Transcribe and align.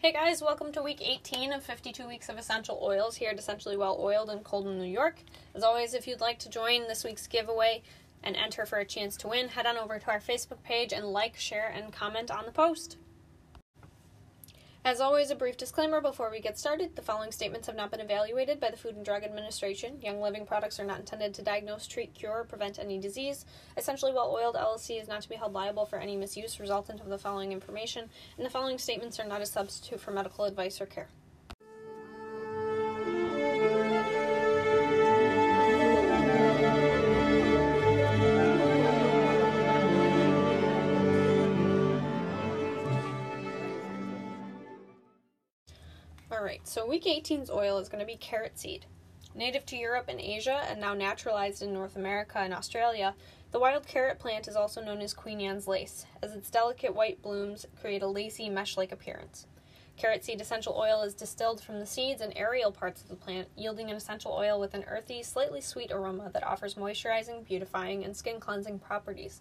Hey 0.00 0.12
guys, 0.12 0.40
welcome 0.40 0.70
to 0.74 0.80
week 0.80 1.02
18 1.02 1.52
of 1.52 1.64
52 1.64 2.06
weeks 2.06 2.28
of 2.28 2.38
essential 2.38 2.78
oils 2.80 3.16
here 3.16 3.30
at 3.30 3.38
Essentially 3.38 3.76
Well 3.76 3.98
Oiled 4.00 4.30
in 4.30 4.78
New 4.78 4.84
York. 4.84 5.16
As 5.56 5.64
always, 5.64 5.92
if 5.92 6.06
you'd 6.06 6.20
like 6.20 6.38
to 6.38 6.48
join 6.48 6.86
this 6.86 7.02
week's 7.02 7.26
giveaway 7.26 7.82
and 8.22 8.36
enter 8.36 8.64
for 8.64 8.78
a 8.78 8.84
chance 8.84 9.16
to 9.16 9.28
win, 9.28 9.48
head 9.48 9.66
on 9.66 9.76
over 9.76 9.98
to 9.98 10.10
our 10.12 10.20
Facebook 10.20 10.62
page 10.62 10.92
and 10.92 11.04
like, 11.04 11.36
share, 11.36 11.66
and 11.74 11.92
comment 11.92 12.30
on 12.30 12.46
the 12.46 12.52
post. 12.52 12.96
As 14.84 15.00
always, 15.00 15.30
a 15.30 15.34
brief 15.34 15.56
disclaimer 15.56 16.00
before 16.00 16.30
we 16.30 16.40
get 16.40 16.56
started. 16.56 16.94
The 16.94 17.02
following 17.02 17.32
statements 17.32 17.66
have 17.66 17.76
not 17.76 17.90
been 17.90 18.00
evaluated 18.00 18.60
by 18.60 18.70
the 18.70 18.76
Food 18.76 18.94
and 18.94 19.04
Drug 19.04 19.24
Administration. 19.24 20.00
Young 20.00 20.20
Living 20.20 20.46
products 20.46 20.78
are 20.78 20.84
not 20.84 21.00
intended 21.00 21.34
to 21.34 21.42
diagnose, 21.42 21.86
treat, 21.86 22.14
cure, 22.14 22.38
or 22.38 22.44
prevent 22.44 22.78
any 22.78 22.98
disease. 22.98 23.44
Essentially 23.76 24.12
Well 24.12 24.32
Oiled 24.32 24.54
LLC 24.54 25.00
is 25.00 25.08
not 25.08 25.20
to 25.22 25.28
be 25.28 25.34
held 25.34 25.52
liable 25.52 25.84
for 25.84 25.98
any 25.98 26.16
misuse 26.16 26.60
resultant 26.60 27.00
of 27.00 27.08
the 27.08 27.18
following 27.18 27.52
information, 27.52 28.08
and 28.36 28.46
the 28.46 28.50
following 28.50 28.78
statements 28.78 29.18
are 29.18 29.26
not 29.26 29.42
a 29.42 29.46
substitute 29.46 30.00
for 30.00 30.12
medical 30.12 30.44
advice 30.44 30.80
or 30.80 30.86
care. 30.86 31.08
Alright, 46.38 46.68
so 46.68 46.86
week 46.86 47.02
18's 47.02 47.50
oil 47.50 47.78
is 47.78 47.88
going 47.88 47.98
to 47.98 48.06
be 48.06 48.14
carrot 48.14 48.60
seed. 48.60 48.86
Native 49.34 49.66
to 49.66 49.76
Europe 49.76 50.04
and 50.06 50.20
Asia 50.20 50.62
and 50.70 50.80
now 50.80 50.94
naturalized 50.94 51.62
in 51.62 51.72
North 51.72 51.96
America 51.96 52.38
and 52.38 52.54
Australia, 52.54 53.16
the 53.50 53.58
wild 53.58 53.88
carrot 53.88 54.20
plant 54.20 54.46
is 54.46 54.54
also 54.54 54.80
known 54.80 55.00
as 55.00 55.12
Queen 55.12 55.40
Anne's 55.40 55.66
lace, 55.66 56.06
as 56.22 56.34
its 56.34 56.48
delicate 56.48 56.94
white 56.94 57.20
blooms 57.22 57.66
create 57.80 58.02
a 58.02 58.06
lacy 58.06 58.48
mesh 58.48 58.76
like 58.76 58.92
appearance. 58.92 59.48
Carrot 59.96 60.24
seed 60.24 60.40
essential 60.40 60.76
oil 60.78 61.02
is 61.02 61.12
distilled 61.12 61.60
from 61.60 61.80
the 61.80 61.86
seeds 61.86 62.20
and 62.20 62.32
aerial 62.36 62.70
parts 62.70 63.02
of 63.02 63.08
the 63.08 63.16
plant, 63.16 63.48
yielding 63.56 63.90
an 63.90 63.96
essential 63.96 64.30
oil 64.30 64.60
with 64.60 64.74
an 64.74 64.84
earthy, 64.86 65.24
slightly 65.24 65.60
sweet 65.60 65.90
aroma 65.90 66.30
that 66.32 66.46
offers 66.46 66.76
moisturizing, 66.76 67.44
beautifying, 67.44 68.04
and 68.04 68.16
skin 68.16 68.38
cleansing 68.38 68.78
properties. 68.78 69.40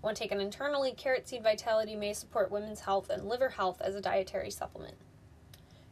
When 0.00 0.14
taken 0.14 0.40
internally, 0.40 0.92
carrot 0.92 1.28
seed 1.28 1.42
vitality 1.42 1.94
may 1.94 2.14
support 2.14 2.50
women's 2.50 2.80
health 2.80 3.10
and 3.10 3.28
liver 3.28 3.50
health 3.50 3.82
as 3.82 3.94
a 3.94 4.00
dietary 4.00 4.50
supplement. 4.50 4.96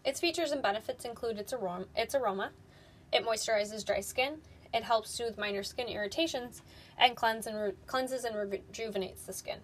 Its 0.06 0.20
features 0.20 0.52
and 0.52 0.62
benefits 0.62 1.04
include 1.04 1.36
its 1.36 1.52
aroma, 1.52 1.86
its 1.96 2.14
aroma. 2.14 2.52
It 3.12 3.26
moisturizes 3.26 3.84
dry 3.84 4.00
skin. 4.00 4.38
It 4.72 4.84
helps 4.84 5.10
soothe 5.10 5.36
minor 5.36 5.64
skin 5.64 5.88
irritations 5.88 6.62
and, 6.96 7.16
cleanse 7.16 7.48
and 7.48 7.56
re- 7.56 7.72
cleanses 7.86 8.24
and 8.24 8.36
rejuvenates 8.36 9.26
the 9.26 9.32
skin. 9.32 9.58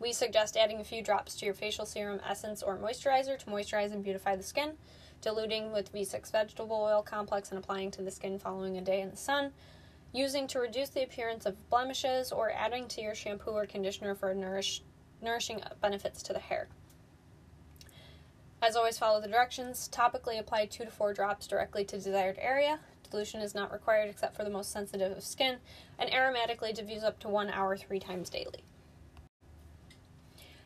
We 0.00 0.14
suggest 0.14 0.56
adding 0.56 0.80
a 0.80 0.84
few 0.84 1.02
drops 1.02 1.36
to 1.36 1.44
your 1.44 1.54
facial 1.54 1.84
serum 1.84 2.20
essence 2.26 2.62
or 2.62 2.78
moisturizer 2.78 3.38
to 3.38 3.46
moisturize 3.46 3.92
and 3.92 4.02
beautify 4.02 4.36
the 4.36 4.42
skin, 4.42 4.72
diluting 5.20 5.70
with 5.70 5.92
V6 5.92 6.32
vegetable 6.32 6.76
oil 6.76 7.02
complex 7.02 7.50
and 7.50 7.58
applying 7.58 7.90
to 7.90 8.02
the 8.02 8.10
skin 8.10 8.38
following 8.38 8.78
a 8.78 8.80
day 8.80 9.02
in 9.02 9.10
the 9.10 9.16
sun, 9.16 9.52
using 10.14 10.46
to 10.46 10.60
reduce 10.60 10.88
the 10.88 11.02
appearance 11.02 11.44
of 11.44 11.68
blemishes, 11.68 12.32
or 12.32 12.50
adding 12.52 12.88
to 12.88 13.02
your 13.02 13.14
shampoo 13.14 13.50
or 13.50 13.66
conditioner 13.66 14.14
for 14.14 14.32
nourish, 14.32 14.82
nourishing 15.20 15.60
benefits 15.82 16.22
to 16.22 16.32
the 16.32 16.38
hair. 16.38 16.68
As 18.68 18.76
always, 18.76 18.98
follow 18.98 19.18
the 19.18 19.28
directions. 19.28 19.88
Topically 19.90 20.38
apply 20.38 20.66
2 20.66 20.84
to 20.84 20.90
4 20.90 21.14
drops 21.14 21.46
directly 21.46 21.86
to 21.86 21.96
desired 21.96 22.36
area. 22.38 22.78
Dilution 23.10 23.40
is 23.40 23.54
not 23.54 23.72
required 23.72 24.10
except 24.10 24.36
for 24.36 24.44
the 24.44 24.50
most 24.50 24.70
sensitive 24.70 25.16
of 25.16 25.24
skin, 25.24 25.56
and 25.98 26.10
aromatically 26.10 26.74
diffuse 26.74 27.02
up 27.02 27.18
to 27.20 27.30
1 27.30 27.48
hour 27.48 27.78
3 27.78 27.98
times 27.98 28.28
daily. 28.28 28.62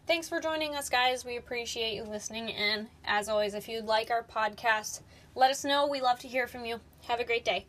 Thanks 0.08 0.28
for 0.28 0.40
joining 0.40 0.74
us, 0.74 0.88
guys. 0.88 1.24
We 1.24 1.36
appreciate 1.36 1.94
you 1.94 2.02
listening 2.02 2.48
in. 2.48 2.88
As 3.04 3.28
always, 3.28 3.54
if 3.54 3.68
you'd 3.68 3.84
like 3.84 4.10
our 4.10 4.24
podcast, 4.24 5.02
let 5.36 5.52
us 5.52 5.64
know. 5.64 5.86
We 5.86 6.00
love 6.00 6.18
to 6.20 6.28
hear 6.28 6.48
from 6.48 6.64
you. 6.64 6.80
Have 7.06 7.20
a 7.20 7.24
great 7.24 7.44
day. 7.44 7.66